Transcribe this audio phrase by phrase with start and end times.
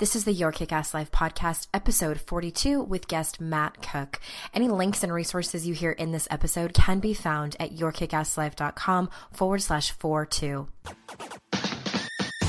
[0.00, 4.18] This is the Your Kick Ass Life podcast, episode 42, with guest Matt Cooke.
[4.54, 9.60] Any links and resources you hear in this episode can be found at yourkickasslife.com forward
[9.60, 10.66] slash 42.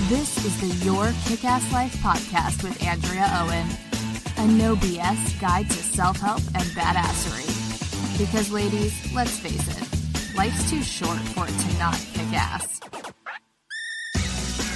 [0.07, 3.67] This is the Your Kick Ass Life podcast with Andrea Owen,
[4.38, 8.17] a no BS guide to self help and badassery.
[8.17, 12.79] Because, ladies, let's face it, life's too short for it to not kick ass.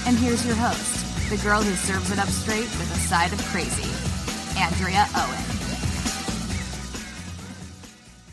[0.05, 3.41] And here's your host the girl who serves it up straight with a side of
[3.45, 3.89] crazy,
[4.59, 5.43] Andrea Owen.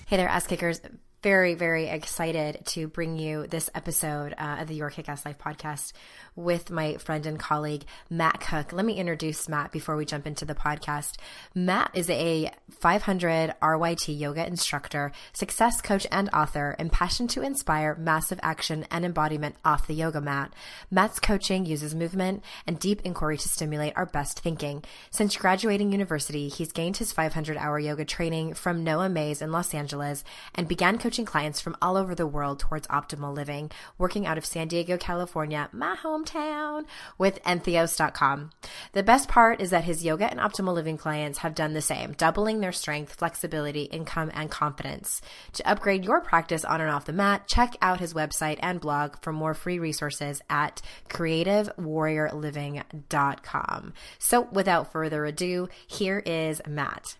[0.06, 0.80] Hey there, ass kickers.
[1.22, 5.38] Very, very excited to bring you this episode uh, of the Your Kick Ass Life
[5.38, 5.92] podcast
[6.34, 8.72] with my friend and colleague, Matt Cooke.
[8.72, 11.18] Let me introduce Matt before we jump into the podcast.
[11.54, 17.94] Matt is a 500 RYT yoga instructor, success coach, and author, and passionate to inspire
[17.94, 20.52] massive action and embodiment off the yoga mat.
[20.90, 24.82] Matt's coaching uses movement and deep inquiry to stimulate our best thinking.
[25.12, 29.72] Since graduating university, he's gained his 500 hour yoga training from Noah Maze in Los
[29.72, 30.24] Angeles
[30.56, 34.46] and began coaching clients from all over the world towards optimal living, working out of
[34.46, 36.86] San Diego, California, my hometown
[37.18, 38.50] with entheos.com.
[38.92, 42.12] The best part is that his yoga and optimal living clients have done the same,
[42.12, 45.20] doubling their strength, flexibility, income, and confidence.
[45.52, 49.16] To upgrade your practice on and off the mat, check out his website and blog
[49.20, 50.80] for more free resources at
[51.10, 53.92] creativewarriorliving.com.
[54.18, 57.18] So without further ado, here is Matt.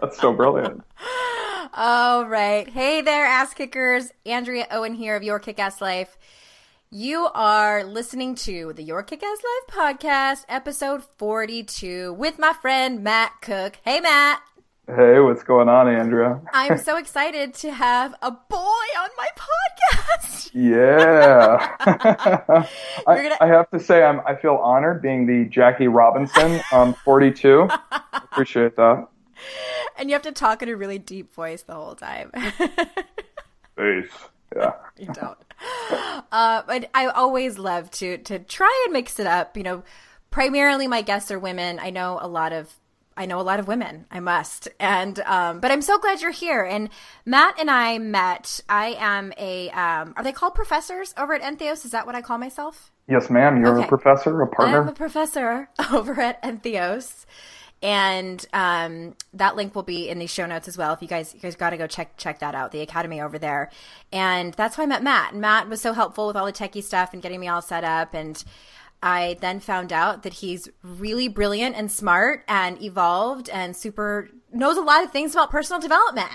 [0.00, 0.82] That's so brilliant.
[1.78, 2.66] All right.
[2.66, 4.10] Hey there, ass kickers.
[4.24, 6.16] Andrea Owen here of Your Kick Ass Life.
[6.90, 13.04] You are listening to the Your Kick Ass Life podcast, episode 42, with my friend
[13.04, 13.78] Matt Cooke.
[13.84, 14.40] Hey, Matt.
[14.86, 16.40] Hey, what's going on, Andrea?
[16.50, 20.52] I'm so excited to have a boy on my podcast.
[20.54, 21.76] Yeah.
[23.06, 23.36] I, gonna...
[23.38, 27.68] I, have to say, I'm, I feel honored being the Jackie Robinson um, 42.
[28.14, 29.08] Appreciate that.
[29.98, 32.30] And you have to talk in a really deep voice the whole time.
[33.78, 34.10] Peace.
[34.54, 34.72] Yeah.
[34.98, 35.38] You don't.
[36.30, 39.56] Uh, but I always love to to try and mix it up.
[39.56, 39.82] You know,
[40.30, 41.78] primarily my guests are women.
[41.78, 42.74] I know a lot of
[43.16, 44.04] I know a lot of women.
[44.10, 44.68] I must.
[44.78, 46.62] And um, but I'm so glad you're here.
[46.62, 46.90] And
[47.24, 48.60] Matt and I met.
[48.68, 51.84] I am a um, are they called professors over at Entheos?
[51.84, 52.92] Is that what I call myself?
[53.08, 53.62] Yes, ma'am.
[53.62, 53.86] You're okay.
[53.86, 54.82] a professor, a partner.
[54.82, 57.24] I'm a professor over at Entheos
[57.82, 60.92] and um, that link will be in the show notes as well.
[60.94, 63.38] If you guys, you guys got to go check check that out, the academy over
[63.38, 63.70] there.
[64.12, 65.34] And that's how I met Matt.
[65.34, 68.14] Matt was so helpful with all the techie stuff and getting me all set up.
[68.14, 68.42] And
[69.02, 74.76] I then found out that he's really brilliant and smart and evolved and super knows
[74.76, 76.30] a lot of things about personal development.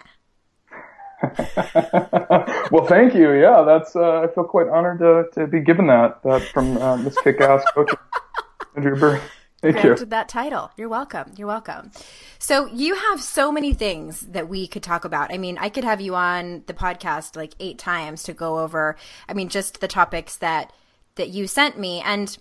[2.71, 3.31] well, thank you.
[3.33, 6.97] Yeah, that's uh, I feel quite honored to, to be given that that from uh,
[6.97, 7.91] Miss Kick-Ass Coach
[8.75, 9.21] Andrew Burr.
[9.61, 10.05] Thank you.
[10.05, 10.71] that title.
[10.75, 11.33] You're welcome.
[11.37, 11.91] You're welcome.
[12.39, 15.31] So you have so many things that we could talk about.
[15.31, 18.95] I mean, I could have you on the podcast like eight times to go over.
[19.29, 20.73] I mean, just the topics that
[21.15, 22.35] that you sent me, and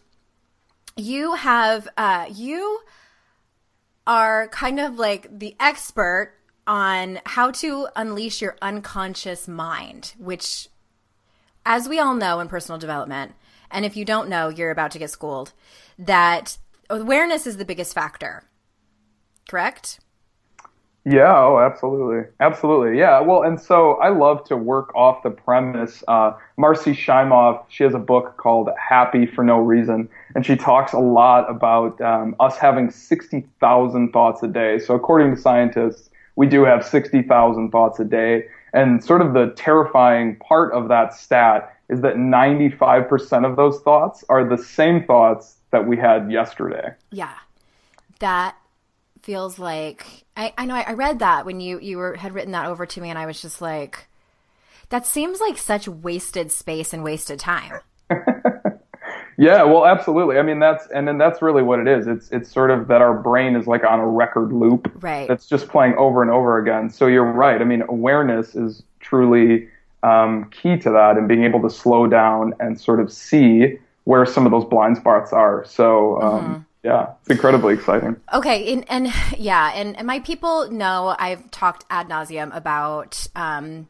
[0.97, 2.81] you have uh, you
[4.07, 6.35] are kind of like the expert
[6.67, 10.69] on how to unleash your unconscious mind, which,
[11.67, 13.35] as we all know in personal development,
[13.71, 15.53] and if you don't know, you're about to get schooled.
[15.99, 16.57] That
[16.91, 18.45] awareness is the biggest factor,
[19.49, 20.01] correct?
[21.07, 22.31] Yeah, oh, absolutely.
[22.41, 22.99] Absolutely.
[22.99, 23.21] Yeah.
[23.21, 26.05] Well, and so I love to work off the premise.
[26.07, 30.93] Uh, Marci Shimoff, she has a book called Happy for No Reason, and she talks
[30.93, 34.79] a lot about um, us having 60,000 thoughts a day.
[34.79, 38.47] So, according to scientists, we do have 60,000 thoughts a day.
[38.75, 44.23] And sort of the terrifying part of that stat is that 95% of those thoughts
[44.29, 46.95] are the same thoughts that we had yesterday.
[47.11, 47.35] Yeah.
[48.19, 48.57] That
[49.23, 52.53] feels like I, I know I, I read that when you you were had written
[52.53, 54.07] that over to me and I was just like
[54.91, 57.81] that seems like such wasted space and wasted time.
[59.39, 60.39] yeah, well, absolutely.
[60.39, 62.07] I mean, that's and then that's really what it is.
[62.07, 64.93] It's it's sort of that our brain is like on a record loop.
[65.01, 65.29] Right.
[65.29, 66.91] That's just playing over and over again.
[66.91, 67.61] So you're right.
[67.61, 69.69] I mean, awareness is truly
[70.03, 73.79] um, key to that, and being able to slow down and sort of see
[74.11, 75.65] where some of those blind spots are.
[75.65, 76.21] So.
[76.21, 78.17] Um, mm-hmm yeah, it's incredibly exciting.
[78.33, 83.87] Okay, and, and yeah, and, and my people know I've talked ad nauseum about um,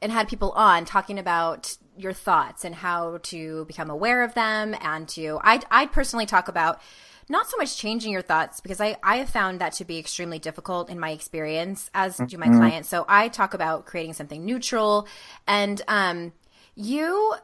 [0.00, 4.76] and had people on talking about your thoughts and how to become aware of them
[4.80, 6.80] and to I I personally talk about
[7.28, 10.38] not so much changing your thoughts because I, I have found that to be extremely
[10.38, 12.58] difficult in my experience as do my mm-hmm.
[12.58, 12.88] clients.
[12.88, 15.08] So I talk about creating something neutral
[15.48, 16.32] and um
[16.76, 17.34] you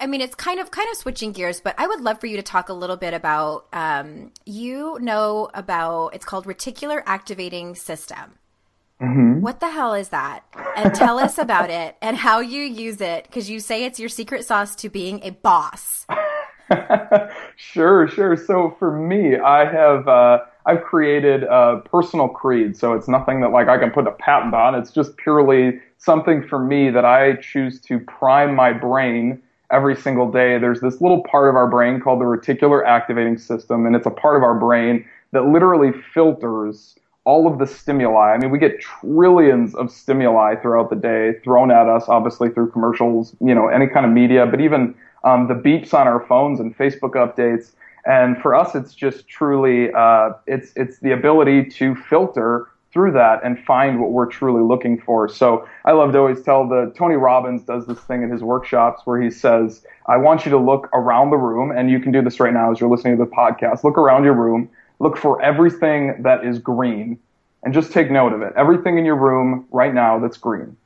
[0.00, 2.36] I mean, it's kind of kind of switching gears, but I would love for you
[2.36, 3.66] to talk a little bit about.
[3.72, 8.38] Um, you know about it's called reticular activating system.
[9.00, 9.40] Mm-hmm.
[9.40, 10.44] What the hell is that?
[10.76, 14.08] And tell us about it and how you use it because you say it's your
[14.08, 16.06] secret sauce to being a boss.
[17.56, 18.36] sure, sure.
[18.36, 22.76] So for me, I have uh, I've created a personal creed.
[22.76, 24.74] So it's nothing that like I can put a patent on.
[24.74, 30.30] It's just purely something for me that I choose to prime my brain every single
[30.30, 30.58] day.
[30.58, 34.10] There's this little part of our brain called the reticular activating system, and it's a
[34.10, 38.32] part of our brain that literally filters all of the stimuli.
[38.32, 42.70] I mean, we get trillions of stimuli throughout the day thrown at us, obviously through
[42.70, 44.94] commercials, you know, any kind of media, but even
[45.24, 47.72] um, the beeps on our phones and Facebook updates.
[48.06, 53.40] And for us, it's just truly, uh, it's it's the ability to filter through that
[53.44, 55.28] and find what we're truly looking for.
[55.28, 59.02] So I love to always tell the Tony Robbins does this thing in his workshops
[59.04, 62.20] where he says, I want you to look around the room and you can do
[62.20, 63.84] this right now as you're listening to the podcast.
[63.84, 67.18] Look around your room, look for everything that is green
[67.62, 68.52] and just take note of it.
[68.56, 70.76] Everything in your room right now that's green.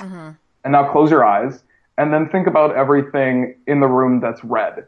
[0.00, 0.30] Mm-hmm.
[0.64, 1.62] And now close your eyes
[1.98, 4.86] and then think about everything in the room that's red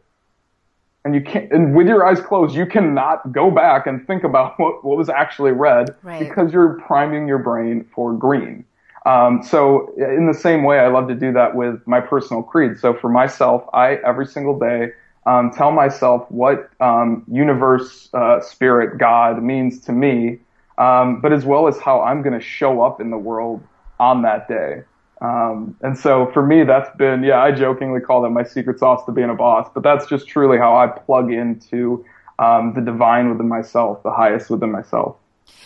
[1.05, 4.59] and you can't and with your eyes closed you cannot go back and think about
[4.59, 6.19] what, what was actually red right.
[6.19, 8.65] because you're priming your brain for green.
[9.07, 12.79] Um, so in the same way i love to do that with my personal creed
[12.79, 14.93] so for myself i every single day
[15.27, 20.39] um, tell myself what um, universe uh, spirit god means to me
[20.79, 23.63] um, but as well as how i'm going to show up in the world
[24.01, 24.83] on that day
[25.25, 29.07] um, and so for me, that's been, yeah, I jokingly call that my secret sauce
[29.07, 32.05] to being a boss, but that's just truly how I plug into
[32.39, 35.17] um, the divine within myself, the highest within myself.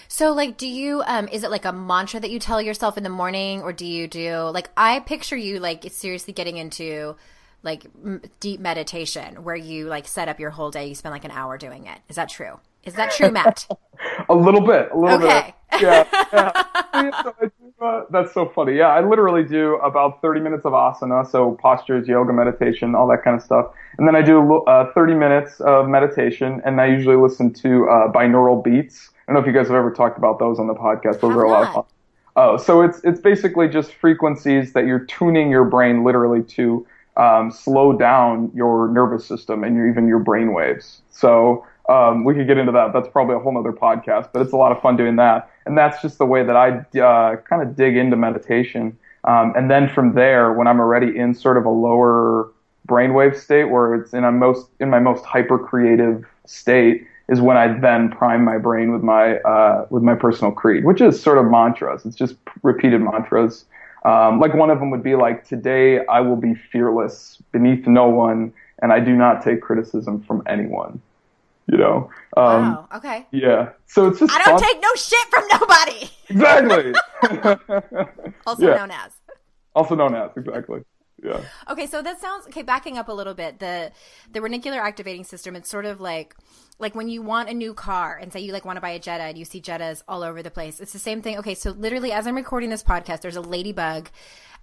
[0.07, 3.03] So, like, do you, um, is it like a mantra that you tell yourself in
[3.03, 7.17] the morning, or do you do, like, I picture you, like, seriously getting into,
[7.65, 11.25] like, m- deep meditation where you, like, set up your whole day, you spend, like,
[11.25, 11.99] an hour doing it.
[12.09, 12.61] Is that true?
[12.85, 13.67] Is that true, Matt?
[14.29, 15.55] a little bit, a little okay.
[15.73, 15.83] bit.
[15.83, 16.05] Yeah.
[16.95, 17.11] yeah.
[17.81, 18.77] Uh, that's so funny.
[18.77, 23.23] Yeah, I literally do about 30 minutes of asana, so postures, yoga, meditation, all that
[23.23, 23.67] kind of stuff.
[23.99, 28.13] And then I do uh, 30 minutes of meditation, and I usually listen to uh,
[28.13, 29.11] binaural beats.
[29.13, 31.21] I don't know if you guys have ever talked about those on the podcast.
[31.21, 31.85] Those are a lot of fun.
[32.35, 36.87] Oh, so it's it's basically just frequencies that you're tuning your brain literally to
[37.17, 41.03] um, slow down your nervous system and your, even your brain waves.
[41.11, 42.93] So um, we could get into that.
[42.93, 45.51] That's probably a whole other podcast, but it's a lot of fun doing that.
[45.67, 48.97] And that's just the way that I uh, kind of dig into meditation.
[49.25, 52.51] Um, and then from there, when I'm already in sort of a lower
[52.87, 57.57] brainwave state where it's in a most in my most hyper creative state, is when
[57.57, 61.39] I then prime my brain with my uh, with my personal creed, which is sort
[61.39, 62.05] of mantras.
[62.05, 63.65] It's just repeated mantras.
[64.05, 68.09] Um, like one of them would be like, "Today I will be fearless, beneath no
[68.09, 71.01] one, and I do not take criticism from anyone."
[71.71, 72.11] You know.
[72.37, 72.89] Um, wow.
[72.97, 73.27] Okay.
[73.31, 73.71] Yeah.
[73.87, 74.33] So it's just.
[74.33, 74.69] I don't fun.
[74.69, 76.11] take no shit from nobody.
[76.31, 78.25] Exactly.
[78.47, 78.75] also yeah.
[78.77, 79.13] known as.
[79.75, 80.81] Also known as exactly.
[81.23, 81.41] Yeah.
[81.69, 82.63] Okay, so that sounds okay.
[82.63, 83.93] Backing up a little bit, the
[84.33, 85.57] the reticular activating system.
[85.57, 86.37] It's sort of like
[86.79, 89.01] like when you want a new car and say you like want to buy a
[89.01, 90.81] Jetta and you see Jettas all over the place.
[90.81, 91.39] It's the same thing.
[91.39, 94.11] Okay, so literally as I'm recording this podcast, there's a ladybug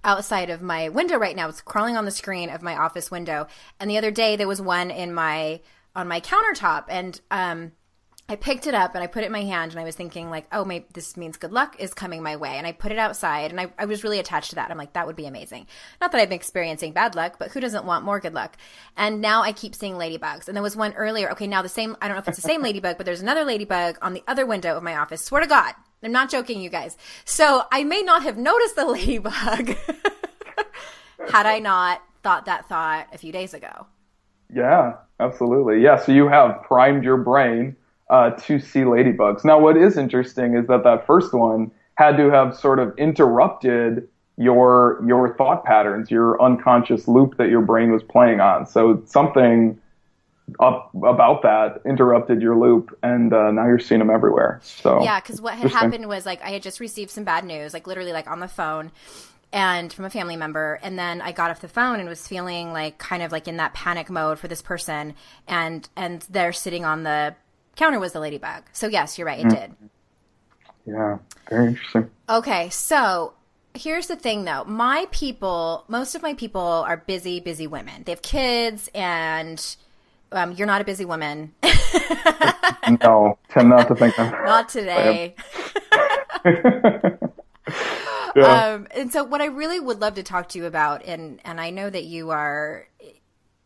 [0.06, 1.50] outside of my window right now.
[1.50, 3.48] It's crawling on the screen of my office window.
[3.80, 5.60] And the other day there was one in my
[5.96, 7.72] on my countertop and um
[8.28, 10.32] I picked it up and I put it in my hand and I was thinking
[10.32, 12.58] like, oh, maybe this means good luck is coming my way.
[12.58, 14.72] And I put it outside and I, I was really attached to that.
[14.72, 15.68] I'm like, that would be amazing.
[16.02, 18.58] Not that I've been experiencing bad luck, but who doesn't want more good luck?
[18.98, 20.48] And now I keep seeing ladybugs.
[20.48, 21.30] And there was one earlier.
[21.34, 23.44] Okay, now the same, I don't know if it's the same ladybug, but there's another
[23.44, 25.24] ladybug on the other window of my office.
[25.24, 26.98] Swear to God, I'm not joking, you guys.
[27.26, 29.68] So I may not have noticed the ladybug
[31.32, 33.86] had I not thought that thought a few days ago.
[34.56, 35.82] Yeah, absolutely.
[35.82, 37.76] Yeah, so you have primed your brain
[38.10, 39.44] uh, to see ladybugs.
[39.44, 44.08] Now, what is interesting is that that first one had to have sort of interrupted
[44.38, 48.66] your your thought patterns, your unconscious loop that your brain was playing on.
[48.66, 49.80] So something
[50.60, 54.60] up about that interrupted your loop, and uh, now you're seeing them everywhere.
[54.64, 57.74] So yeah, because what had happened was like I had just received some bad news,
[57.74, 58.92] like literally like on the phone,
[59.52, 62.74] and from a family member, and then I got off the phone and was feeling
[62.74, 65.14] like kind of like in that panic mode for this person,
[65.48, 67.36] and and they're sitting on the
[67.76, 68.64] counter was the ladybug.
[68.74, 69.50] So yes, you're right, it mm.
[69.50, 69.76] did.
[70.86, 71.18] Yeah,
[71.50, 72.10] very interesting.
[72.30, 73.34] Okay, so
[73.76, 78.12] here's the thing though my people most of my people are busy busy women they
[78.14, 79.76] have kids and
[80.32, 81.54] um, you're not a busy woman
[83.04, 85.36] no tend not to think i'm not today
[88.36, 88.74] yeah.
[88.74, 91.60] um, and so what i really would love to talk to you about and and
[91.60, 92.88] i know that you are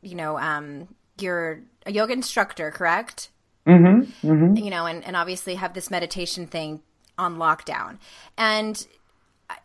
[0.02, 0.88] you know um,
[1.20, 3.30] you're a yoga instructor correct
[3.68, 4.56] mm-hmm, mm-hmm.
[4.56, 6.82] you know and, and obviously have this meditation thing
[7.18, 7.98] on lockdown
[8.38, 8.88] and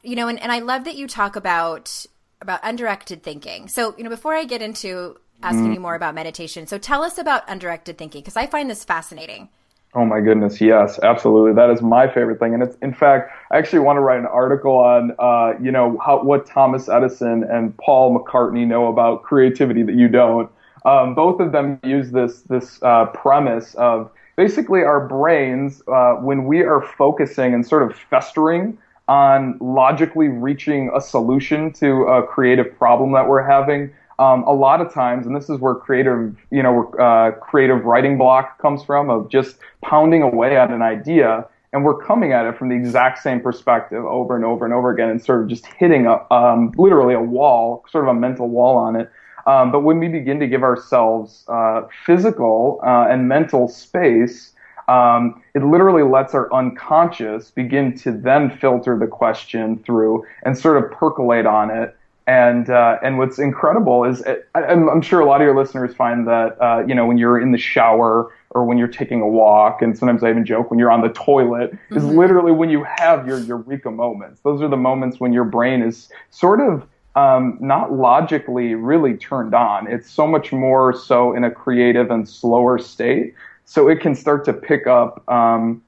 [0.02, 2.06] you know, and, and I love that you talk about
[2.40, 3.68] about undirected thinking.
[3.68, 5.74] So, you know, before I get into asking mm.
[5.74, 9.48] you more about meditation, so tell us about undirected thinking because I find this fascinating.
[9.96, 11.52] Oh my goodness, yes, absolutely.
[11.52, 14.26] That is my favorite thing, and it's in fact, I actually want to write an
[14.26, 19.84] article on, uh, you know, how what Thomas Edison and Paul McCartney know about creativity
[19.84, 20.50] that you don't.
[20.84, 26.46] Um, both of them use this this uh, premise of basically our brains uh, when
[26.46, 32.76] we are focusing and sort of festering on logically reaching a solution to a creative
[32.78, 33.92] problem that we're having.
[34.18, 38.16] Um, a lot of times, and this is where creative, you know, uh, creative writing
[38.16, 42.56] block comes from, of just pounding away at an idea, and we're coming at it
[42.56, 45.66] from the exact same perspective over and over and over again, and sort of just
[45.66, 49.10] hitting a, um, literally a wall, sort of a mental wall on it.
[49.46, 54.54] Um, but when we begin to give ourselves uh, physical uh, and mental space
[54.88, 60.82] um, it literally lets our unconscious begin to then filter the question through and sort
[60.82, 61.96] of percolate on it.
[62.26, 65.94] And uh, and what's incredible is it, I, am sure a lot of your listeners
[65.94, 69.28] find that uh, you know when you're in the shower or when you're taking a
[69.28, 71.96] walk, and sometimes I even joke when you're on the toilet, mm-hmm.
[71.96, 74.40] is literally when you have your eureka moments.
[74.40, 79.54] Those are the moments when your brain is sort of um, not logically really turned
[79.54, 79.86] on.
[79.86, 84.44] It's so much more so in a creative and slower state so it can start
[84.44, 85.82] to pick up um,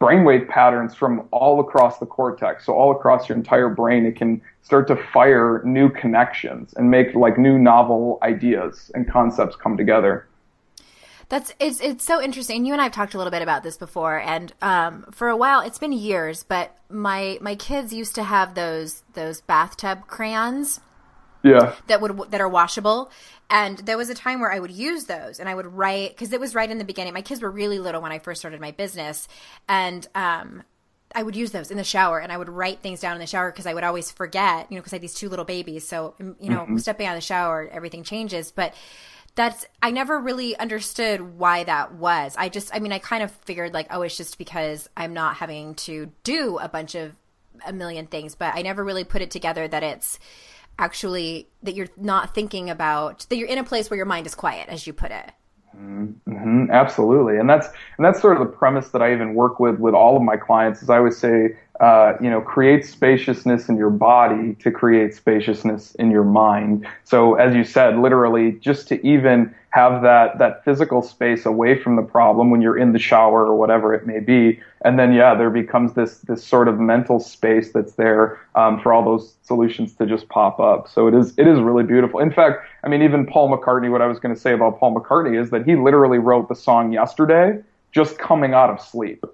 [0.00, 2.66] brainwave patterns from all across the cortex.
[2.66, 7.14] So all across your entire brain, it can start to fire new connections and make
[7.14, 10.26] like new novel ideas and concepts come together.
[11.28, 12.64] That's it's it's so interesting.
[12.64, 15.60] You and I've talked a little bit about this before, and um, for a while,
[15.60, 16.42] it's been years.
[16.42, 20.80] But my my kids used to have those those bathtub crayons
[21.42, 23.10] yeah that would that are washable
[23.50, 26.32] and there was a time where i would use those and i would write because
[26.32, 28.60] it was right in the beginning my kids were really little when i first started
[28.60, 29.28] my business
[29.68, 30.62] and um
[31.14, 33.26] I would use those in the shower and I would write things down in the
[33.26, 35.86] shower because I would always forget, you know, because I had these two little babies.
[35.86, 36.76] So, you know, mm-hmm.
[36.78, 38.50] stepping out of the shower, everything changes.
[38.50, 38.74] But
[39.34, 42.34] that's, I never really understood why that was.
[42.36, 45.36] I just, I mean, I kind of figured like, oh, it's just because I'm not
[45.36, 47.12] having to do a bunch of
[47.64, 50.18] a million things, but I never really put it together that it's,
[50.78, 54.34] actually that you're not thinking about that you're in a place where your mind is
[54.34, 55.32] quiet as you put it.
[55.76, 57.38] Mm-hmm, absolutely.
[57.38, 60.16] And that's and that's sort of the premise that i even work with with all
[60.16, 64.54] of my clients is i always say uh, you know, create spaciousness in your body
[64.56, 66.86] to create spaciousness in your mind.
[67.04, 71.96] So as you said, literally just to even have that, that physical space away from
[71.96, 74.58] the problem when you're in the shower or whatever it may be.
[74.82, 78.92] And then, yeah, there becomes this, this sort of mental space that's there, um, for
[78.92, 80.88] all those solutions to just pop up.
[80.88, 82.18] So it is, it is really beautiful.
[82.18, 84.94] In fact, I mean, even Paul McCartney, what I was going to say about Paul
[84.94, 87.58] McCartney is that he literally wrote the song yesterday
[87.92, 89.24] just coming out of sleep.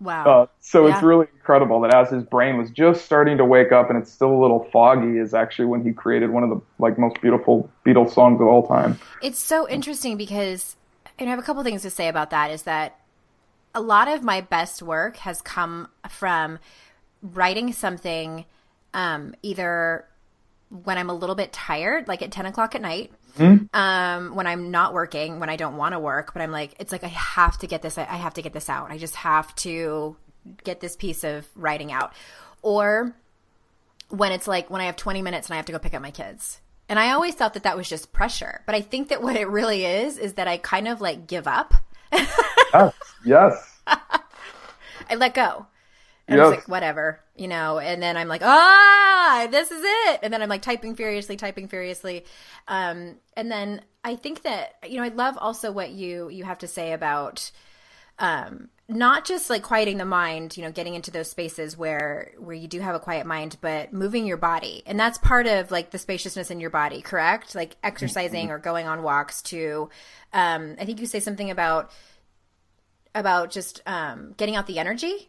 [0.00, 0.24] Wow.
[0.24, 0.94] Uh, so yeah.
[0.94, 4.10] it's really incredible that as his brain was just starting to wake up and it's
[4.10, 7.70] still a little foggy is actually when he created one of the like most beautiful
[7.84, 8.98] Beatles songs of all time.
[9.22, 10.76] It's so interesting because
[11.18, 12.98] and I have a couple things to say about that is that
[13.74, 16.58] a lot of my best work has come from
[17.22, 18.46] writing something
[18.94, 20.06] um, either
[20.70, 23.74] when I'm a little bit tired, like at 10 o'clock at night, Mm-hmm.
[23.74, 26.92] Um, when I'm not working, when I don't want to work, but I'm like, it's
[26.92, 27.98] like I have to get this.
[27.98, 28.90] I have to get this out.
[28.90, 30.16] I just have to
[30.64, 32.12] get this piece of writing out.
[32.62, 33.14] Or
[34.08, 36.02] when it's like when I have 20 minutes and I have to go pick up
[36.02, 36.60] my kids.
[36.88, 39.48] And I always thought that that was just pressure, but I think that what it
[39.48, 41.74] really is is that I kind of like give up.
[42.12, 42.94] yes.
[43.24, 43.78] Yes.
[43.86, 45.66] I let go.
[46.30, 46.46] And Yes.
[46.48, 50.20] it's like, whatever, you know, and then I'm like, ah, this is it.
[50.22, 52.24] And then I'm like typing furiously, typing furiously.
[52.68, 56.58] Um, and then I think that, you know, I love also what you, you have
[56.58, 57.50] to say about,
[58.20, 62.56] um, not just like quieting the mind, you know, getting into those spaces where where
[62.56, 65.90] you do have a quiet mind, but moving your body, and that's part of like
[65.90, 67.54] the spaciousness in your body, correct?
[67.54, 69.42] Like exercising or going on walks.
[69.42, 69.90] To,
[70.32, 71.92] um, I think you say something about
[73.14, 75.28] about just um, getting out the energy.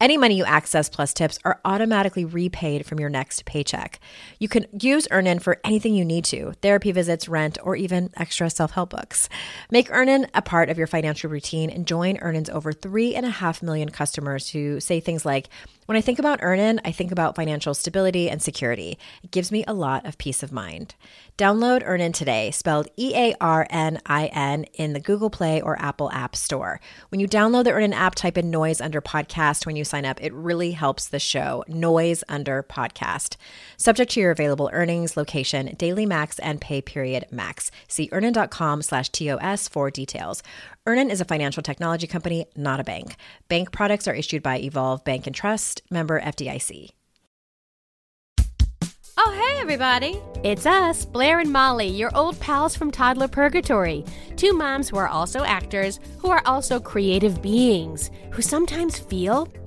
[0.00, 4.00] Any money you access plus tips are automatically repaid from your next paycheck.
[4.40, 8.50] You can use Earnin for anything you need to therapy visits, rent, or even extra
[8.50, 9.28] self help books.
[9.70, 13.30] Make Earnin a part of your financial routine and join Earnin's over three and a
[13.30, 15.48] half million customers who say things like,
[15.86, 18.98] when I think about Earnin, I think about financial stability and security.
[19.22, 20.94] It gives me a lot of peace of mind.
[21.36, 25.80] Download Earnin today, spelled E A R N I N, in the Google Play or
[25.80, 26.80] Apple App Store.
[27.10, 30.22] When you download the Earnin app, type in noise under podcast when you sign up.
[30.22, 31.64] It really helps the show.
[31.68, 33.36] Noise under podcast.
[33.76, 37.70] Subject to your available earnings, location, daily max, and pay period max.
[37.88, 40.42] See earnin.com slash TOS for details.
[40.86, 43.16] Earnin is a financial technology company, not a bank.
[43.48, 46.90] Bank products are issued by Evolve Bank and Trust, member FDIC.
[49.16, 50.20] Oh, hey, everybody.
[50.42, 54.04] It's us, Blair and Molly, your old pals from Toddler Purgatory.
[54.36, 59.48] Two moms who are also actors, who are also creative beings, who sometimes feel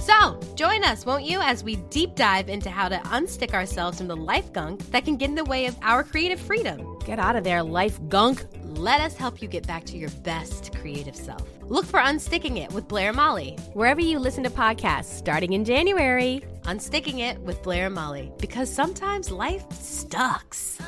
[0.00, 4.08] So, join us, won't you, as we deep dive into how to unstick ourselves from
[4.08, 6.98] the life gunk that can get in the way of our creative freedom.
[7.04, 8.46] Get out of there, life gunk.
[8.62, 11.46] Let us help you get back to your best creative self.
[11.64, 13.56] Look for Unsticking It with Blair and Molly.
[13.74, 16.42] Wherever you listen to podcasts starting in January.
[16.62, 18.32] Unsticking It with Blair and Molly.
[18.38, 20.78] Because sometimes life sucks.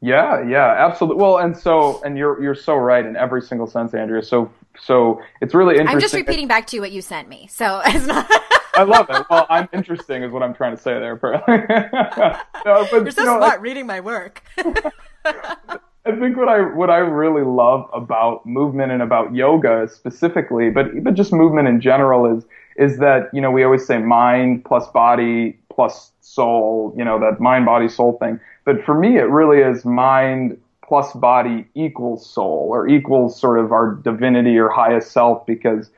[0.00, 1.20] Yeah, yeah, absolutely.
[1.20, 4.22] Well, and so, and you're you're so right in every single sense, Andrea.
[4.22, 5.96] So, so it's really interesting.
[5.96, 8.26] I'm just repeating back to you what you sent me, so it's not.
[8.74, 9.26] I love it.
[9.28, 11.14] Well, I'm interesting, is what I'm trying to say there.
[11.14, 11.56] Apparently,
[12.64, 14.44] no, but, You're so you know, smart reading my work.
[16.08, 21.02] I think what I what I really love about movement and about yoga specifically, but
[21.02, 22.44] but just movement in general is
[22.76, 27.38] is that you know we always say mind plus body plus soul, you know that
[27.38, 28.40] mind body soul thing.
[28.64, 33.70] But for me, it really is mind plus body equals soul or equals sort of
[33.70, 35.90] our divinity or highest self because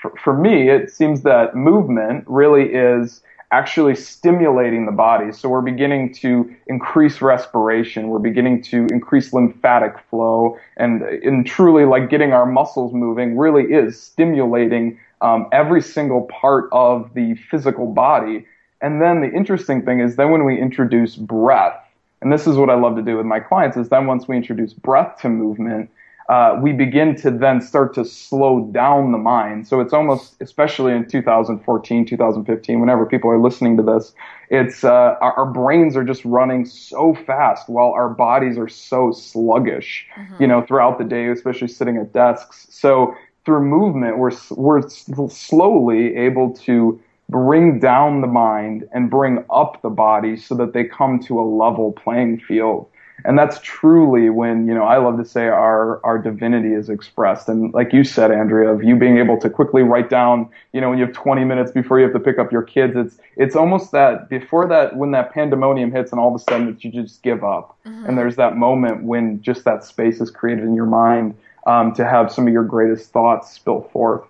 [0.00, 3.20] for, for me, it seems that movement really is
[3.52, 5.32] actually stimulating the body.
[5.32, 8.08] So we're beginning to increase respiration.
[8.08, 13.64] We're beginning to increase lymphatic flow and, and truly like getting our muscles moving really
[13.64, 18.46] is stimulating um, every single part of the physical body.
[18.80, 21.78] And then the interesting thing is then when we introduce breath,
[22.20, 24.36] and this is what I love to do with my clients, is then once we
[24.36, 25.90] introduce breath to movement,
[26.28, 29.68] uh, we begin to then start to slow down the mind.
[29.68, 34.12] So it's almost, especially in 2014, 2015, whenever people are listening to this,
[34.50, 39.12] it's uh, our, our brains are just running so fast while our bodies are so
[39.12, 40.06] sluggish,
[40.40, 42.66] you know, throughout the day, especially sitting at desks.
[42.70, 44.88] So through movement, we're we're
[45.28, 50.84] slowly able to bring down the mind and bring up the body so that they
[50.84, 52.88] come to a level playing field.
[53.24, 57.48] And that's truly when, you know, I love to say our, our divinity is expressed.
[57.48, 60.90] And like you said, Andrea, of you being able to quickly write down, you know,
[60.90, 63.56] when you have 20 minutes before you have to pick up your kids, it's, it's
[63.56, 66.92] almost that before that, when that pandemonium hits and all of a sudden that you
[66.92, 67.76] just give up.
[67.84, 71.36] And there's that moment when just that space is created in your mind,
[71.66, 74.24] um, to have some of your greatest thoughts spill forth.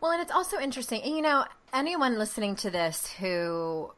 [0.00, 1.02] Well, and it's also interesting.
[1.02, 1.44] And, you know,
[1.76, 3.92] anyone listening to this who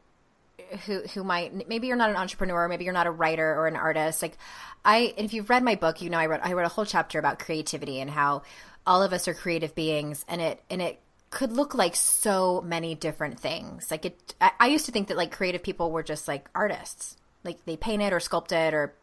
[0.85, 3.75] who who might maybe you're not an entrepreneur, maybe you're not a writer or an
[3.75, 4.21] artist.
[4.21, 4.37] Like
[4.85, 7.19] I, if you've read my book, you know I wrote I wrote a whole chapter
[7.19, 8.43] about creativity and how
[8.85, 12.95] all of us are creative beings, and it and it could look like so many
[12.95, 13.91] different things.
[13.91, 17.17] Like it, I, I used to think that like creative people were just like artists,
[17.43, 18.93] like they painted or sculpted or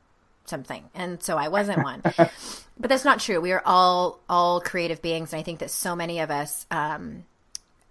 [0.45, 2.03] something, and so I wasn't one.
[2.05, 3.41] but that's not true.
[3.41, 7.25] We are all all creative beings, and I think that so many of us um,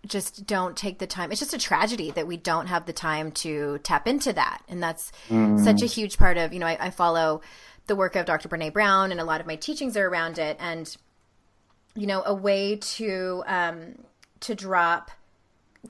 [0.05, 1.31] just don't take the time.
[1.31, 4.81] It's just a tragedy that we don't have the time to tap into that, and
[4.81, 5.63] that's mm.
[5.63, 6.67] such a huge part of you know.
[6.67, 7.41] I, I follow
[7.87, 8.49] the work of Dr.
[8.49, 10.95] Brene Brown, and a lot of my teachings are around it, and
[11.95, 13.95] you know, a way to um,
[14.41, 15.11] to drop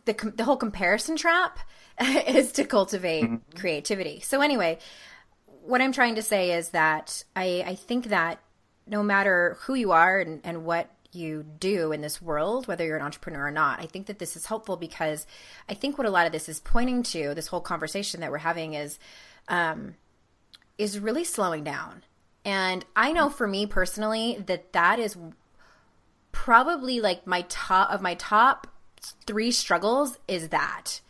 [0.05, 1.59] the the whole comparison trap
[2.27, 3.57] is to cultivate mm-hmm.
[3.57, 4.19] creativity.
[4.21, 4.79] So anyway,
[5.63, 8.39] what I'm trying to say is that I I think that
[8.87, 12.97] no matter who you are and, and what you do in this world, whether you're
[12.97, 15.25] an entrepreneur or not, I think that this is helpful because
[15.69, 18.37] I think what a lot of this is pointing to, this whole conversation that we're
[18.39, 18.99] having is
[19.47, 19.95] um,
[20.77, 22.03] is really slowing down.
[22.43, 25.17] And I know for me personally that that is
[26.31, 28.67] probably like my top of my top
[29.25, 31.01] three struggles is that.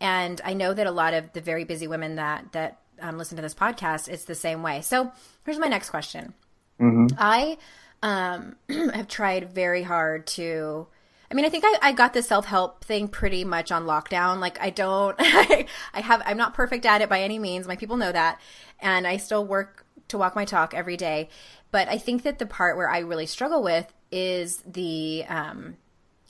[0.00, 3.36] And I know that a lot of the very busy women that that um, listen
[3.36, 4.80] to this podcast, it's the same way.
[4.82, 5.10] So
[5.44, 6.34] here's my next question.
[6.80, 7.16] Mm-hmm.
[7.18, 7.58] I
[8.04, 10.86] um, have tried very hard to.
[11.30, 14.38] I mean, I think I, I got the self help thing pretty much on lockdown.
[14.38, 17.66] Like, I don't, I, I have, I'm not perfect at it by any means.
[17.66, 18.40] My people know that,
[18.78, 21.30] and I still work to walk my talk every day.
[21.70, 25.78] But I think that the part where I really struggle with is the um,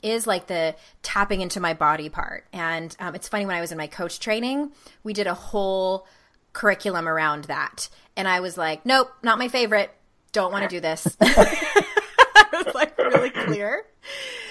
[0.01, 2.45] is like the tapping into my body part.
[2.53, 4.71] And um, it's funny when I was in my coach training,
[5.03, 6.07] we did a whole
[6.53, 9.91] curriculum around that, and I was like, nope, not my favorite.
[10.35, 11.15] Don't want to do this.
[11.21, 13.85] I was like really clear.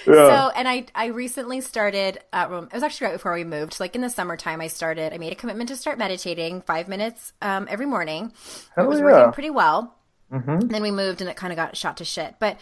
[0.07, 0.15] Yeah.
[0.15, 2.21] So, and I I recently started.
[2.33, 3.79] Uh, it was actually right before we moved.
[3.81, 5.13] like in the summertime, I started.
[5.13, 8.33] I made a commitment to start meditating five minutes um, every morning.
[8.75, 9.05] Hell it was yeah.
[9.05, 9.95] working pretty well.
[10.33, 10.69] Mm-hmm.
[10.69, 12.37] Then we moved, and it kind of got shot to shit.
[12.39, 12.59] But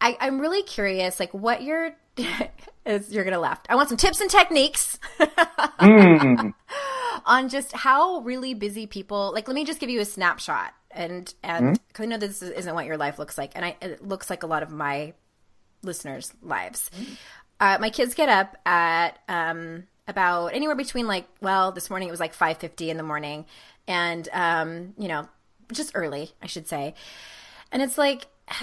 [0.00, 1.92] I, I'm really curious, like what you're
[2.84, 3.60] is you're gonna laugh.
[3.68, 6.52] I want some tips and techniques mm.
[7.26, 9.30] on just how really busy people.
[9.32, 12.06] Like, let me just give you a snapshot, and and because mm.
[12.06, 14.46] I know this isn't what your life looks like, and I, it looks like a
[14.46, 15.12] lot of my
[15.82, 16.90] listeners' lives.
[16.96, 17.16] Mm.
[17.58, 22.10] Uh, my kids get up at um, about anywhere between like well, this morning it
[22.10, 23.46] was like five fifty in the morning,
[23.86, 25.28] and um, you know,
[25.72, 26.94] just early, I should say,
[27.70, 28.26] and it's like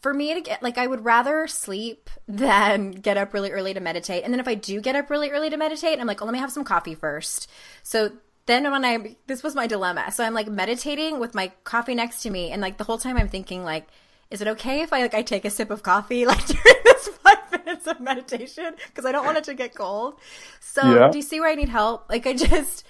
[0.00, 3.80] for me to get like I would rather sleep than get up really early to
[3.80, 4.24] meditate.
[4.24, 6.32] And then if I do get up really early to meditate, I'm like, oh, let
[6.32, 7.50] me have some coffee first.
[7.82, 8.12] So
[8.50, 10.10] then when I this was my dilemma.
[10.12, 13.16] So I'm like meditating with my coffee next to me, and like the whole time
[13.16, 13.86] I'm thinking like,
[14.30, 17.08] is it okay if I like I take a sip of coffee like during this
[17.08, 20.14] five minutes of meditation because I don't want it to get cold.
[20.60, 21.10] So yeah.
[21.10, 22.08] do you see where I need help?
[22.08, 22.84] Like I just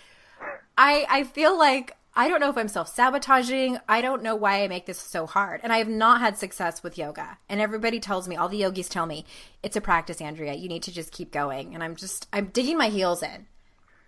[0.79, 3.79] I I feel like I don't know if I'm self sabotaging.
[3.89, 5.61] I don't know why I make this so hard.
[5.63, 7.39] And I have not had success with yoga.
[7.49, 9.25] And everybody tells me, all the yogis tell me,
[9.63, 10.55] it's a practice, Andrea.
[10.55, 11.73] You need to just keep going.
[11.73, 13.47] And I'm just, I'm digging my heels in.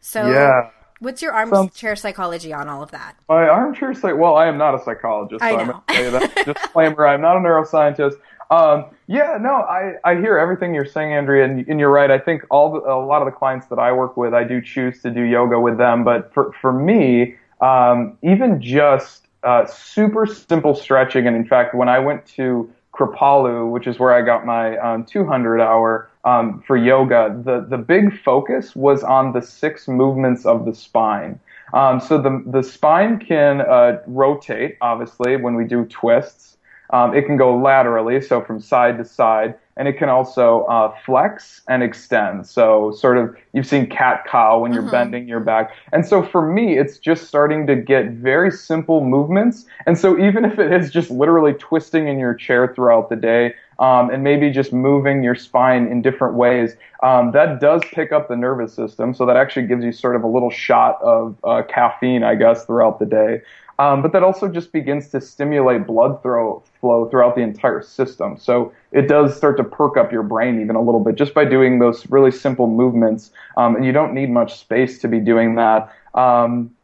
[0.01, 0.71] So, yeah.
[1.03, 3.17] What's your armchair psychology on all of that?
[3.29, 4.17] My armchair psych.
[4.17, 7.09] Well, I am not a psychologist, so I going to say that disclaimer.
[7.09, 8.15] I'm not a neuroscientist.
[8.53, 12.09] Um, yeah, no, I, I hear everything you're saying, Andrea, and, and you're right.
[12.09, 14.63] I think all the, a lot of the clients that I work with, I do
[14.63, 16.05] choose to do yoga with them.
[16.05, 21.27] But for for me, um, even just uh, super simple stretching.
[21.27, 25.05] And in fact, when I went to Kripalu, which is where I got my um,
[25.05, 30.65] 200 hour um, for yoga, the, the big focus was on the six movements of
[30.65, 31.41] the spine.
[31.73, 36.59] Um, so the, the spine can uh, rotate, obviously, when we do twists.
[36.91, 40.95] Um, it can go laterally, so from side to side and it can also uh,
[41.05, 42.47] flex and extend.
[42.47, 44.91] So sort of you've seen cat cow when you're mm-hmm.
[44.91, 45.73] bending your back.
[45.93, 49.67] And so for me, it's just starting to get very simple movements.
[49.87, 53.55] And so even if it is just literally twisting in your chair throughout the day,
[53.79, 58.29] um, and maybe just moving your spine in different ways, um, that does pick up
[58.29, 59.13] the nervous system.
[59.13, 62.65] So that actually gives you sort of a little shot of uh, caffeine, I guess,
[62.65, 63.43] throughout the day.
[63.79, 68.37] Um, but that also just begins to stimulate blood throw, flow throughout the entire system.
[68.37, 71.45] So it does start to perk up your brain even a little bit just by
[71.45, 73.31] doing those really simple movements.
[73.57, 75.93] Um, and you don't need much space to be doing that.
[76.15, 76.75] Um,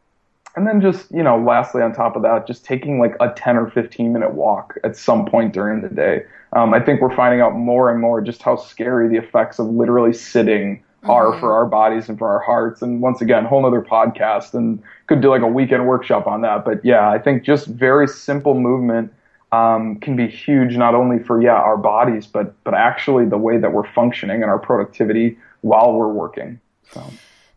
[0.55, 3.55] and then just, you know, lastly on top of that, just taking like a 10
[3.55, 6.25] or 15 minute walk at some point during the day.
[6.53, 9.67] Um, I think we're finding out more and more just how scary the effects of
[9.67, 11.39] literally sitting are mm-hmm.
[11.39, 12.81] for our bodies and for our hearts.
[12.81, 16.65] And once again, whole other podcast and could do like a weekend workshop on that.
[16.65, 19.13] But yeah, I think just very simple movement
[19.51, 23.57] um, can be huge, not only for yeah our bodies, but but actually the way
[23.57, 26.59] that we're functioning and our productivity while we're working.
[26.91, 27.03] So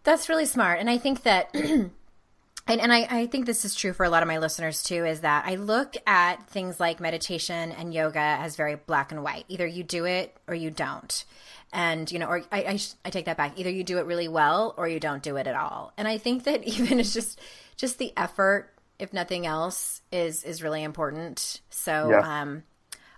[0.05, 1.51] that's really smart, and I think that.
[1.55, 1.91] and,
[2.81, 5.21] and I, I think this is true for a lot of my listeners too, is
[5.21, 9.45] that I look at things like meditation and yoga as very black and white.
[9.49, 11.25] Either you do it or you don't.
[11.73, 13.59] And, you know, or I, I, I take that back.
[13.59, 15.93] Either you do it really well or you don't do it at all.
[15.97, 17.41] And I think that even it's just,
[17.77, 21.61] just the effort, if nothing else, is, is really important.
[21.71, 22.41] So, Yeah.
[22.43, 22.65] um,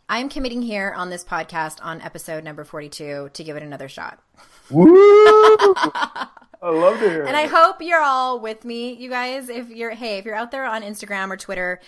[0.08, 4.18] I'm committing here on this podcast on episode number 42 to give it another shot.
[4.70, 4.94] Woo!
[4.96, 6.28] I
[6.62, 7.24] love to hear.
[7.26, 9.48] And I hope you're all with me, you guys.
[9.48, 11.80] If you're, hey, if you're out there on Instagram or Twitter,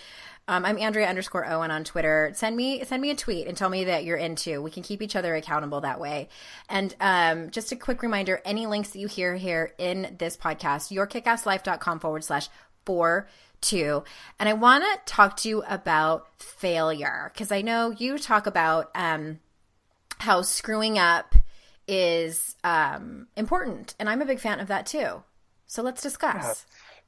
[0.49, 2.31] um, I'm Andrea underscore Owen on Twitter.
[2.35, 4.63] Send me send me a tweet and tell me that you're into.
[4.63, 6.29] We can keep each other accountable that way.
[6.69, 10.95] And um, just a quick reminder: any links that you hear here in this podcast,
[10.95, 12.49] yourkickasslife.com forward slash
[12.85, 13.29] four
[13.61, 14.05] two.
[14.39, 18.91] And I want to talk to you about failure because I know you talk about
[18.95, 19.41] um,
[20.19, 21.35] how screwing up
[21.89, 25.23] is um, important, and I'm a big fan of that too.
[25.67, 26.65] So let's discuss.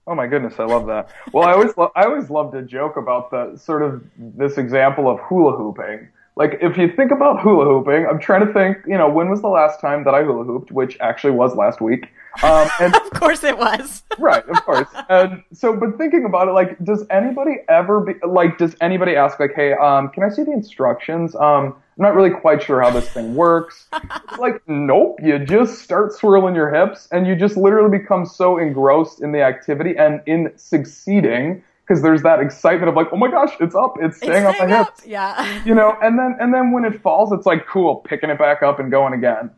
[0.08, 1.10] Oh my goodness, I love that.
[1.34, 5.06] Well, I always lo- I always love to joke about the sort of this example
[5.06, 6.08] of hula hooping.
[6.34, 9.42] Like if you think about hula hooping, I'm trying to think, you know, when was
[9.42, 12.06] the last time that I hula hooped, which actually was last week.
[12.42, 14.02] Um, and Of course, it was.
[14.18, 14.88] right, of course.
[15.10, 19.38] And so, but thinking about it, like, does anybody ever be like, does anybody ask
[19.38, 21.34] like, hey, um, can I see the instructions?
[21.34, 23.86] Um, I'm not really quite sure how this thing works.
[24.30, 25.18] It's like, nope.
[25.22, 29.42] You just start swirling your hips, and you just literally become so engrossed in the
[29.42, 33.94] activity and in succeeding because there's that excitement of like, oh my gosh, it's up,
[34.00, 35.06] it's staying on my hips.
[35.06, 35.62] Yeah.
[35.64, 38.62] you know, and then and then when it falls, it's like cool, picking it back
[38.62, 39.50] up and going again.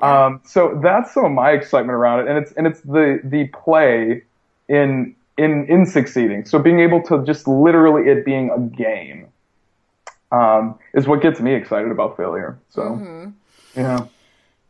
[0.00, 3.48] Um, so that's some of my excitement around it, and it's and it's the the
[3.48, 4.22] play
[4.68, 6.44] in in in succeeding.
[6.44, 9.28] So being able to just literally it being a game
[10.32, 12.58] um, is what gets me excited about failure.
[12.70, 13.32] So
[13.76, 14.06] yeah,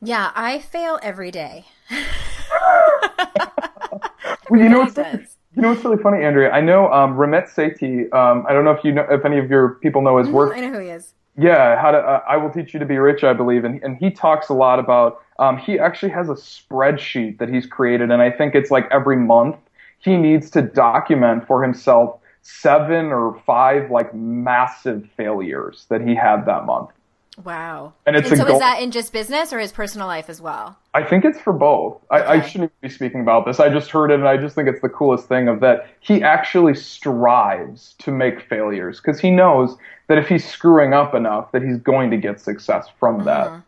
[0.00, 1.64] Yeah, I fail every day.
[4.50, 5.36] well, you know what's does.
[5.54, 6.50] you know what's really funny, Andrea?
[6.50, 8.12] I know um, Ramit Sethi.
[8.14, 10.56] Um, I don't know if you know if any of your people know his work.
[10.56, 11.14] I know who he is.
[11.36, 13.96] Yeah, how to uh, I will teach you to be rich, I believe, and and
[13.96, 15.22] he talks a lot about.
[15.38, 19.16] Um, he actually has a spreadsheet that he's created, and I think it's like every
[19.16, 19.56] month
[20.00, 26.44] he needs to document for himself seven or five like massive failures that he had
[26.46, 26.90] that month.
[27.44, 27.92] Wow.
[28.04, 30.40] And it's and so goal- is that in just business or his personal life as
[30.40, 30.76] well?
[30.94, 32.00] I think it's for both.
[32.10, 33.60] I, I shouldn't be speaking about this.
[33.60, 36.22] I just heard it, and I just think it's the coolest thing of that he
[36.22, 39.76] actually strives to make failures because he knows
[40.08, 43.46] that if he's screwing up enough, that he's going to get success from that.
[43.46, 43.60] Mm-hmm.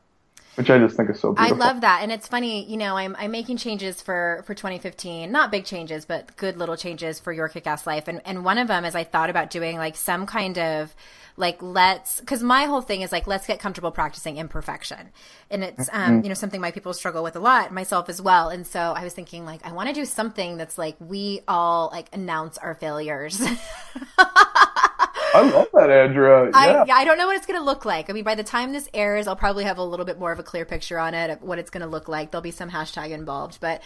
[0.56, 1.54] Which I just think is so Mm-hmm.
[1.54, 2.64] I love that, and it's funny.
[2.64, 6.76] You know, I'm I'm making changes for for 2015, not big changes, but good little
[6.76, 8.08] changes for your kick-ass life.
[8.08, 10.94] And and one of them is I thought about doing like some kind of
[11.36, 15.10] like let's because my whole thing is like let's get comfortable practicing imperfection,
[15.50, 18.48] and it's um you know something my people struggle with a lot, myself as well.
[18.48, 21.90] And so I was thinking like I want to do something that's like we all
[21.92, 23.40] like announce our failures.
[25.34, 26.44] I love that, Andrea.
[26.44, 26.50] Yeah.
[26.54, 28.10] I, yeah, I don't know what it's going to look like.
[28.10, 30.38] I mean, by the time this airs, I'll probably have a little bit more of
[30.38, 32.30] a clear picture on it of what it's going to look like.
[32.30, 33.82] There'll be some hashtag involved, but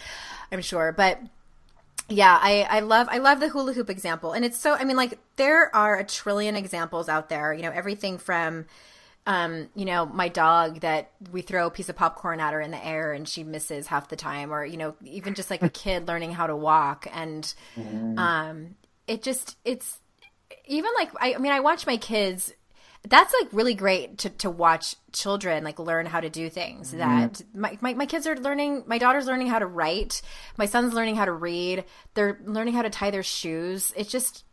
[0.51, 0.91] I'm sure.
[0.91, 1.19] But
[2.09, 4.73] yeah, I, I love I love the hula hoop example, and it's so.
[4.73, 7.53] I mean, like there are a trillion examples out there.
[7.53, 8.65] You know, everything from.
[9.27, 12.69] Um, you know, my dog that we throw a piece of popcorn at her in
[12.69, 15.69] the air and she misses half the time, or, you know, even just like a
[15.83, 17.07] kid learning how to walk.
[17.11, 17.51] And,
[18.19, 18.75] um,
[19.07, 19.97] it just, it's,
[20.67, 22.53] even like I, I mean I watch my kids
[23.07, 27.39] that's like really great to, to watch children like learn how to do things that
[27.53, 30.23] my, my, my kids are learning my daughter's learning how to write
[30.57, 31.83] my son's learning how to read
[32.15, 33.93] they're learning how to tie their shoes.
[33.95, 34.43] It's just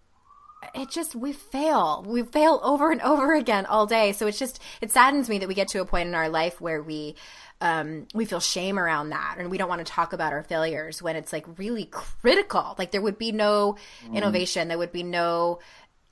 [0.75, 2.05] it just we fail.
[2.07, 4.13] We fail over and over again all day.
[4.13, 6.61] So it's just it saddens me that we get to a point in our life
[6.61, 7.17] where we
[7.61, 11.01] um, we feel shame around that and we don't want to talk about our failures
[11.01, 12.75] when it's like really critical.
[12.77, 13.77] Like there would be no
[14.13, 14.67] innovation.
[14.67, 15.61] There would be no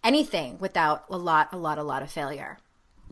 [0.03, 2.59] anything without a lot a lot a lot of failure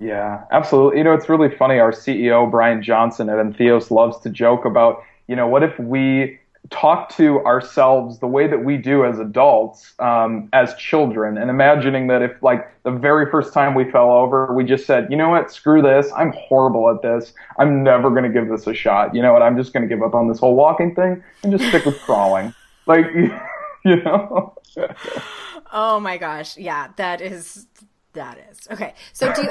[0.01, 0.99] Yeah, absolutely.
[0.99, 1.79] You know, it's really funny.
[1.81, 6.39] Our CEO, Brian Johnson at Entheos, loves to joke about, you know, what if we
[6.71, 12.09] talk to ourselves the way that we do as adults, um, as children, and imagining
[12.09, 15.31] that if, like, the very first time we fell over, we just said, you know
[15.31, 16.11] what, screw this.
[16.17, 17.33] I'm horrible at this.
[17.59, 19.15] I'm never going to give this a shot.
[19.15, 19.43] You know what?
[19.43, 21.99] I'm just going to give up on this whole walking thing and just stick with
[22.01, 22.55] crawling.
[22.87, 23.05] Like,
[23.85, 24.57] you know?
[25.73, 26.57] oh my gosh.
[26.57, 27.67] Yeah that is
[28.15, 28.67] that is.
[28.71, 28.95] Okay.
[29.13, 29.49] So do you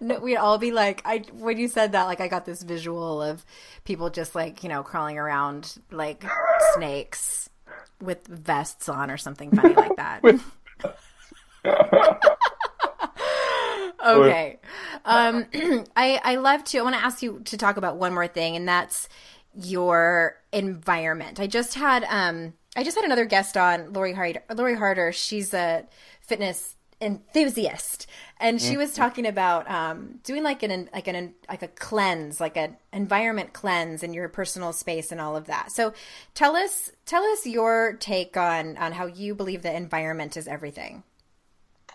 [0.00, 3.22] no, we'd all be like i when you said that like i got this visual
[3.22, 3.44] of
[3.84, 6.24] people just like you know crawling around like
[6.74, 7.48] snakes
[8.00, 10.20] with vests on or something funny like that.
[14.06, 14.58] Okay.
[15.04, 15.46] Um
[15.96, 18.56] i i love to i want to ask you to talk about one more thing
[18.56, 19.08] and that's
[19.54, 21.40] your environment.
[21.40, 24.42] I just had um I just had another guest on, Lori Harder.
[24.54, 25.10] Lori Harder.
[25.10, 25.86] She's a
[26.20, 28.06] fitness enthusiast,
[28.38, 32.56] and she was talking about um, doing like an like an like a cleanse, like
[32.56, 35.72] an environment cleanse in your personal space and all of that.
[35.72, 35.94] So,
[36.34, 41.02] tell us tell us your take on on how you believe the environment is everything.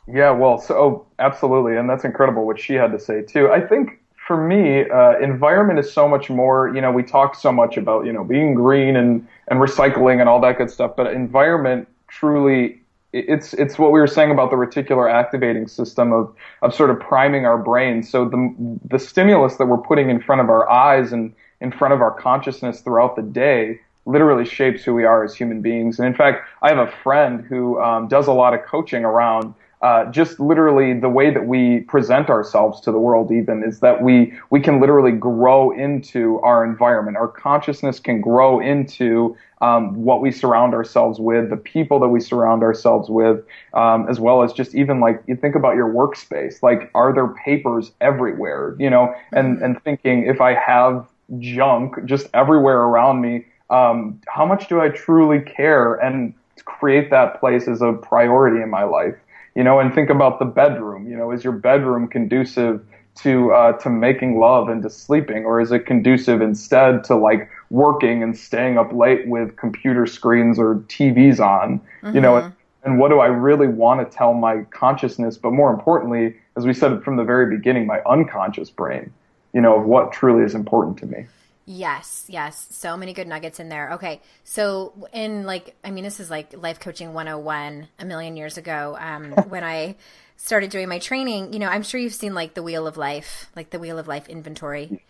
[0.08, 3.52] Yeah, well, so oh, absolutely, and that's incredible what she had to say too.
[3.52, 6.74] I think for me, uh, environment is so much more.
[6.74, 10.30] You know, we talk so much about you know being green and and recycling and
[10.30, 12.82] all that good stuff, but environment truly
[13.14, 17.00] it's it's what we were saying about the reticular activating system of of sort of
[17.00, 18.04] priming our brain.
[18.04, 21.94] So the the stimulus that we're putting in front of our eyes and in front
[21.94, 26.00] of our consciousness throughout the day literally shapes who we are as human beings.
[26.00, 29.54] And in fact, I have a friend who um, does a lot of coaching around
[29.82, 34.04] uh, just literally the way that we present ourselves to the world even is that
[34.04, 37.18] we we can literally grow into our environment.
[37.18, 42.20] Our consciousness can grow into um, what we surround ourselves with the people that we
[42.20, 46.62] surround ourselves with um, as well as just even like you think about your workspace.
[46.62, 48.76] Like are there papers everywhere?
[48.80, 49.66] You know and mm-hmm.
[49.66, 51.08] and thinking if i have
[51.40, 55.96] junk just everywhere around me um, how much do i truly care?
[55.96, 56.34] And
[56.66, 59.16] create that place as a priority in my life
[59.56, 61.08] you know, and think about the bedroom.
[61.08, 62.86] You know, is your bedroom conducive
[63.16, 67.50] to uh, to making love and to sleeping, or is it conducive instead to like
[67.70, 71.80] working and staying up late with computer screens or TVs on?
[71.80, 72.16] Mm-hmm.
[72.16, 72.90] You know, and, mm-hmm.
[72.90, 76.74] and what do I really want to tell my consciousness, but more importantly, as we
[76.74, 79.12] said from the very beginning, my unconscious brain.
[79.54, 81.26] You know, of what truly is important to me.
[81.74, 82.68] Yes, yes.
[82.72, 83.94] So many good nuggets in there.
[83.94, 84.22] Okay.
[84.44, 88.98] So, in like, I mean, this is like life coaching 101 a million years ago
[89.00, 89.96] um, when I
[90.36, 91.54] started doing my training.
[91.54, 94.08] You know, I'm sure you've seen like the Wheel of Life, like the Wheel of
[94.08, 95.02] Life inventory, yes.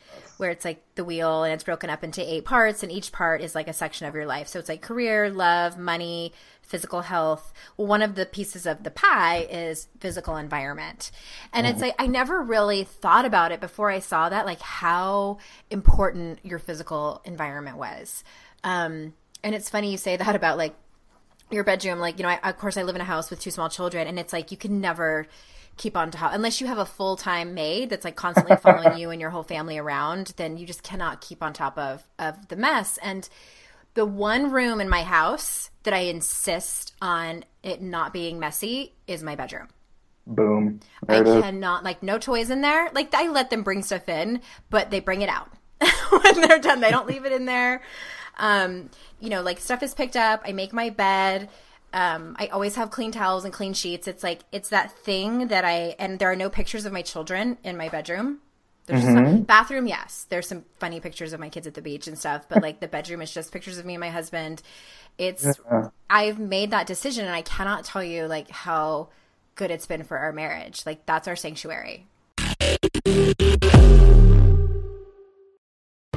[0.41, 3.41] Where it's like the wheel and it's broken up into eight parts, and each part
[3.41, 4.47] is like a section of your life.
[4.47, 7.53] So, it's like career, love, money, physical health.
[7.77, 11.11] Well, one of the pieces of the pie is physical environment.
[11.53, 11.73] And mm-hmm.
[11.73, 15.37] it's like I never really thought about it before I saw that, like how
[15.69, 18.23] important your physical environment was.
[18.63, 20.75] Um, and it's funny you say that about like
[21.51, 21.99] your bedroom.
[21.99, 24.07] Like, you know, I, of course, I live in a house with two small children,
[24.07, 25.27] and it's like you can never
[25.81, 29.19] keep on top unless you have a full-time maid that's like constantly following you and
[29.19, 32.99] your whole family around then you just cannot keep on top of of the mess
[33.01, 33.29] and
[33.93, 39.23] the one room in my house that I insist on it not being messy is
[39.23, 39.67] my bedroom.
[40.25, 40.79] Boom.
[41.05, 42.89] There I cannot like no toys in there.
[42.93, 45.49] Like I let them bring stuff in, but they bring it out
[46.09, 46.79] when they're done.
[46.79, 47.81] They don't leave it in there.
[48.37, 48.89] Um,
[49.19, 50.43] you know, like stuff is picked up.
[50.45, 51.49] I make my bed.
[51.93, 54.07] Um, I always have clean towels and clean sheets.
[54.07, 57.57] It's like it's that thing that I and there are no pictures of my children
[57.63, 58.39] in my bedroom.
[58.87, 59.25] There's mm-hmm.
[59.25, 60.25] some bathroom, yes.
[60.29, 62.87] There's some funny pictures of my kids at the beach and stuff, but like the
[62.87, 64.61] bedroom is just pictures of me and my husband.
[65.17, 65.89] It's yeah.
[66.09, 69.09] I've made that decision and I cannot tell you like how
[69.55, 70.83] good it's been for our marriage.
[70.85, 72.07] Like that's our sanctuary.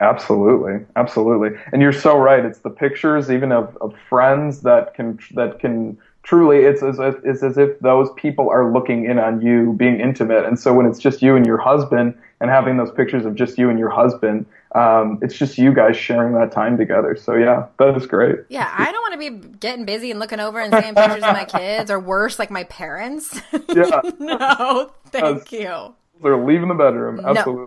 [0.00, 2.44] Absolutely, absolutely, and you're so right.
[2.44, 7.14] It's the pictures, even of, of friends that can that can truly it's as if,
[7.22, 10.44] it's as if those people are looking in on you being intimate.
[10.44, 13.56] And so when it's just you and your husband and having those pictures of just
[13.58, 17.14] you and your husband, um, it's just you guys sharing that time together.
[17.14, 18.40] So yeah, that is great.
[18.48, 21.32] Yeah, I don't want to be getting busy and looking over and seeing pictures of
[21.32, 23.40] my kids, or worse, like my parents.
[23.74, 25.94] Yeah, no, thank you.
[26.22, 27.20] They're leaving the bedroom.
[27.24, 27.66] Absolutely.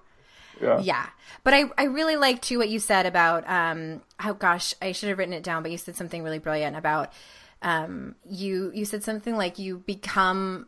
[0.62, 0.80] Yeah.
[0.80, 1.06] Yeah.
[1.44, 5.10] But I, I really like too what you said about um oh gosh, I should
[5.10, 7.14] have written it down, but you said something really brilliant about
[7.62, 10.68] um you you said something like you become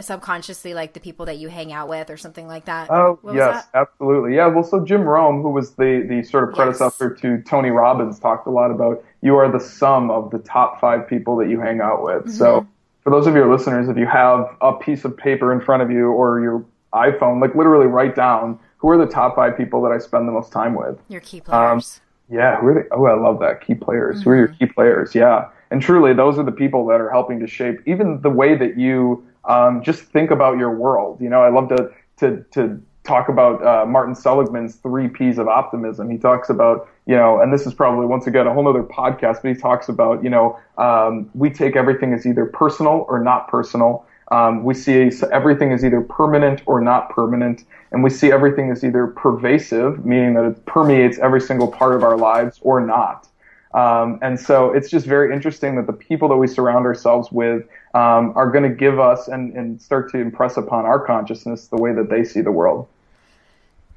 [0.00, 2.90] subconsciously like the people that you hang out with or something like that.
[2.90, 4.36] Oh yes, absolutely.
[4.36, 4.46] Yeah.
[4.46, 7.22] Well, so Jim Rohn, who was the the sort of predecessor yes.
[7.22, 11.08] to Tony Robbins, talked a lot about you are the sum of the top five
[11.08, 12.22] people that you hang out with.
[12.22, 12.30] Mm-hmm.
[12.30, 12.66] So
[13.02, 15.90] for those of your listeners, if you have a piece of paper in front of
[15.90, 19.92] you or your iPhone, like literally write down who are the top five people that
[19.92, 20.98] I spend the most time with.
[21.08, 22.00] Your key players.
[22.30, 22.60] Um, yeah.
[22.60, 22.88] Who are they?
[22.92, 23.60] Oh, I love that.
[23.60, 24.16] Key players.
[24.16, 24.24] Mm-hmm.
[24.24, 25.14] Who are your key players?
[25.14, 25.48] Yeah.
[25.70, 28.78] And truly, those are the people that are helping to shape even the way that
[28.78, 31.20] you um, just think about your world.
[31.20, 35.48] You know, I love to to to talk about uh, Martin Seligman's three P's of
[35.48, 36.10] optimism.
[36.10, 39.42] He talks about, you know, and this is probably once again a whole other podcast,
[39.42, 43.48] but he talks about, you know, um, we take everything as either personal or not
[43.48, 44.04] personal.
[44.30, 48.84] Um, we see everything is either permanent or not permanent, and we see everything is
[48.84, 53.26] either pervasive, meaning that it permeates every single part of our lives, or not.
[53.74, 57.68] Um, and so it's just very interesting that the people that we surround ourselves with
[57.94, 61.76] um, are going to give us and, and start to impress upon our consciousness the
[61.76, 62.88] way that they see the world.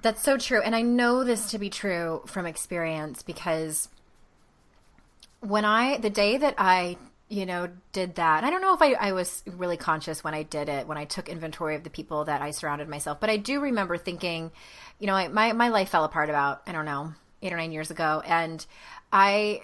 [0.01, 0.61] That's so true.
[0.61, 3.87] And I know this to be true from experience because
[5.39, 6.97] when I, the day that I,
[7.31, 10.43] you know, did that, I don't know if I, I was really conscious when I
[10.43, 13.37] did it, when I took inventory of the people that I surrounded myself, but I
[13.37, 14.51] do remember thinking,
[14.99, 17.71] you know, I, my, my life fell apart about, I don't know, eight or nine
[17.71, 18.21] years ago.
[18.25, 18.65] And
[19.13, 19.61] I,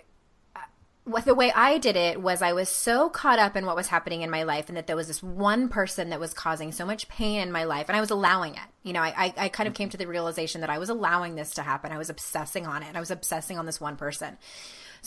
[1.25, 4.21] the way I did it was I was so caught up in what was happening
[4.21, 7.09] in my life and that there was this one person that was causing so much
[7.09, 8.61] pain in my life and I was allowing it.
[8.83, 11.51] You know, I, I kind of came to the realization that I was allowing this
[11.55, 11.91] to happen.
[11.91, 12.95] I was obsessing on it.
[12.95, 14.37] I was obsessing on this one person.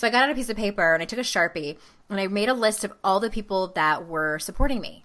[0.01, 1.77] So I got out a piece of paper and I took a Sharpie
[2.09, 5.05] and I made a list of all the people that were supporting me.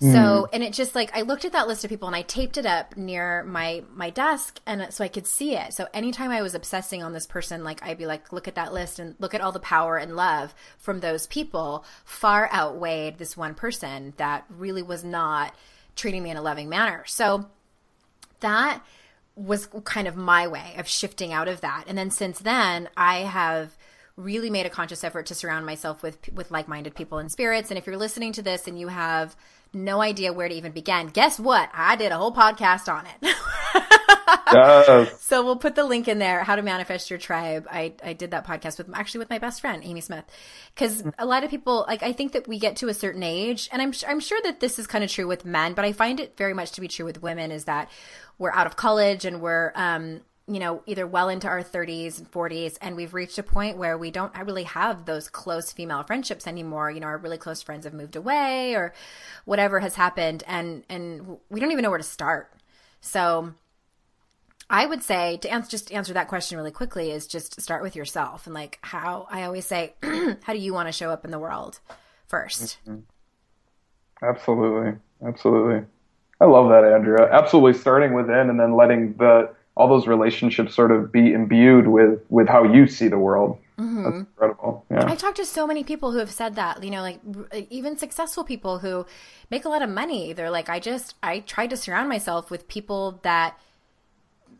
[0.00, 0.48] So, mm.
[0.50, 2.64] and it just like I looked at that list of people and I taped it
[2.64, 5.74] up near my my desk and so I could see it.
[5.74, 8.72] So anytime I was obsessing on this person, like I'd be like, look at that
[8.72, 13.36] list and look at all the power and love from those people far outweighed this
[13.36, 15.54] one person that really was not
[15.96, 17.04] treating me in a loving manner.
[17.04, 17.50] So
[18.40, 18.82] that
[19.36, 21.84] was kind of my way of shifting out of that.
[21.86, 23.76] And then since then, I have
[24.18, 27.70] really made a conscious effort to surround myself with with like-minded people and spirits.
[27.70, 29.36] And if you're listening to this and you have
[29.72, 31.08] no idea where to even begin.
[31.08, 31.70] Guess what?
[31.72, 33.34] I did a whole podcast on it.
[34.52, 35.22] yes.
[35.22, 37.66] So we'll put the link in there, How to Manifest Your Tribe.
[37.70, 40.24] I, I did that podcast with actually with my best friend, Amy Smith.
[40.74, 43.68] Because a lot of people, like, I think that we get to a certain age,
[43.72, 46.20] and I'm, I'm sure that this is kind of true with men, but I find
[46.20, 47.90] it very much to be true with women is that
[48.38, 52.30] we're out of college and we're, um, you know, either well into our 30s and
[52.30, 56.46] 40s, and we've reached a point where we don't really have those close female friendships
[56.46, 56.90] anymore.
[56.90, 58.94] You know, our really close friends have moved away or
[59.44, 62.50] whatever has happened, and and we don't even know where to start.
[63.00, 63.52] So,
[64.70, 67.94] I would say to answer just answer that question really quickly is just start with
[67.94, 71.30] yourself and like how I always say, how do you want to show up in
[71.30, 71.80] the world
[72.30, 72.98] 1st mm-hmm.
[74.20, 75.86] Absolutely, absolutely.
[76.40, 77.28] I love that, Andrea.
[77.30, 82.20] Absolutely, starting within and then letting the all those relationships sort of be imbued with
[82.28, 83.58] with how you see the world.
[83.78, 84.02] Mm-hmm.
[84.02, 84.84] That's incredible.
[84.90, 85.06] Yeah.
[85.06, 87.20] I talked to so many people who have said that, you know, like
[87.70, 89.06] even successful people who
[89.50, 90.32] make a lot of money.
[90.32, 93.56] They're like, I just, I tried to surround myself with people that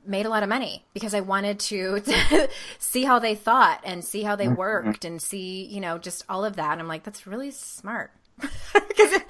[0.06, 2.48] made a lot of money because I wanted to, to
[2.78, 4.54] see how they thought and see how they mm-hmm.
[4.54, 6.72] worked and see, you know, just all of that.
[6.72, 8.12] And I'm like, that's really smart.
[8.72, 9.20] because,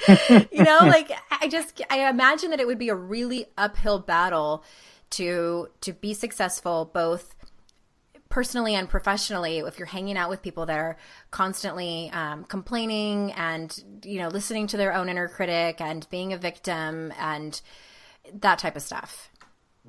[0.52, 4.62] you know, like I just, I imagine that it would be a really uphill battle
[5.10, 7.34] to to be successful both
[8.28, 10.96] personally and professionally if you're hanging out with people that are
[11.30, 16.38] constantly um, complaining and you know listening to their own inner critic and being a
[16.38, 17.60] victim and
[18.32, 19.30] that type of stuff.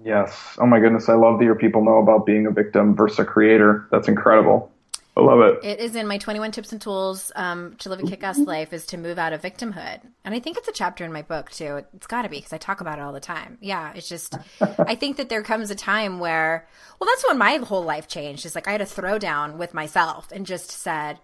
[0.01, 0.57] Yes.
[0.57, 1.09] Oh my goodness.
[1.09, 3.85] I love that your people know about being a victim versus a creator.
[3.91, 4.71] That's incredible
[5.19, 5.59] I love it.
[5.63, 8.71] It is in my 21 tips and tools um, to live a kick ass life
[8.71, 9.99] is to move out of victimhood.
[10.23, 11.83] And I think it's a chapter in my book too.
[11.93, 13.57] It's got to be because I talk about it all the time.
[13.59, 16.67] Yeah, it's just, I think that there comes a time where,
[16.99, 18.45] well, that's when my whole life changed.
[18.45, 21.19] It's like I had a throwdown with myself and just said,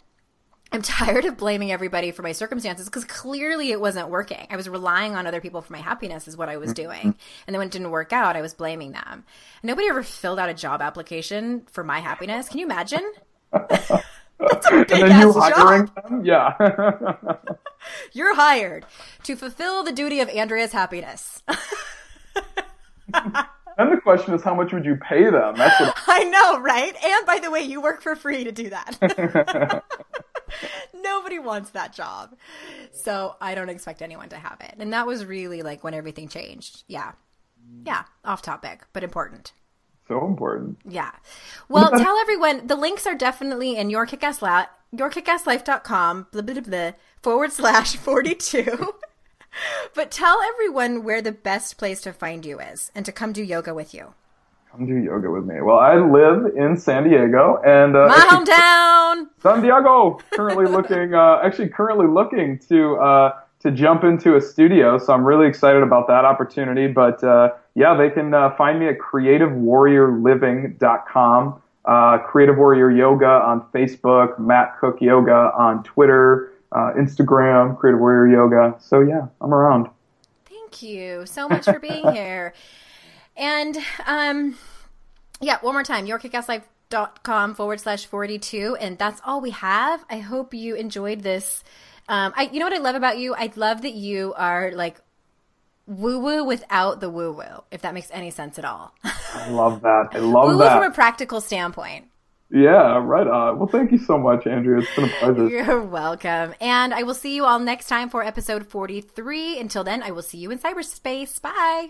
[0.71, 4.45] I'm tired of blaming everybody for my circumstances because clearly it wasn't working.
[4.49, 6.83] I was relying on other people for my happiness, is what I was mm-hmm.
[6.83, 7.15] doing.
[7.47, 9.23] And then when it didn't work out, I was blaming them.
[9.63, 12.49] Nobody ever filled out a job application for my happiness.
[12.49, 13.13] Can you imagine?
[13.55, 16.09] And then you hiring job.
[16.09, 16.25] them?
[16.25, 16.53] Yeah.
[18.13, 18.85] You're hired
[19.23, 21.43] to fulfill the duty of Andrea's happiness.
[23.77, 25.55] Then the question is, how much would you pay them?
[25.57, 26.95] That's what I know, right?
[27.03, 29.83] And by the way, you work for free to do that.
[30.93, 32.35] Nobody wants that job.
[32.93, 34.75] So I don't expect anyone to have it.
[34.79, 36.83] And that was really like when everything changed.
[36.87, 37.13] Yeah.
[37.85, 38.03] Yeah.
[38.23, 39.51] Off topic, but important.
[40.07, 40.77] So important.
[40.87, 41.11] Yeah.
[41.67, 46.63] Well, tell everyone the links are definitely in your kickass la- yourkickasslife.com blah, blah, blah,
[46.63, 46.91] blah,
[47.21, 48.93] forward slash 42.
[49.93, 53.43] but tell everyone where the best place to find you is and to come do
[53.43, 54.13] yoga with you.
[54.71, 55.61] Come do yoga with me.
[55.61, 60.19] Well, I live in San Diego, and uh, my actually, hometown, San Diego.
[60.33, 64.97] Currently looking, uh, actually currently looking to uh, to jump into a studio.
[64.97, 66.87] So I'm really excited about that opportunity.
[66.87, 71.61] But uh, yeah, they can uh, find me at creativewarriorliving.com.
[71.85, 78.27] Uh, Creative Warrior Yoga on Facebook, Matt Cooke Yoga on Twitter uh, Instagram, Creative Warrior
[78.27, 78.75] Yoga.
[78.79, 79.89] So yeah, I'm around.
[80.45, 82.53] Thank you so much for being here.
[83.37, 84.57] And um,
[85.41, 88.77] yeah, one more time, yourkickasslife.com forward slash 42.
[88.79, 90.05] And that's all we have.
[90.09, 91.63] I hope you enjoyed this.
[92.07, 93.33] Um, I, you know what I love about you?
[93.35, 94.99] I love that you are like
[95.87, 98.93] woo woo without the woo woo, if that makes any sense at all.
[99.03, 100.09] I love that.
[100.13, 100.77] I love woo-woo that.
[100.77, 102.05] from a practical standpoint.
[102.51, 103.57] Yeah, right on.
[103.57, 104.79] Well, thank you so much, Andrea.
[104.79, 105.49] It's been a pleasure.
[105.49, 106.53] You're welcome.
[106.61, 109.59] And I will see you all next time for episode 43.
[109.59, 111.41] Until then, I will see you in cyberspace.
[111.41, 111.89] Bye.